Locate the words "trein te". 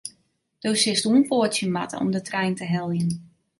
2.29-2.63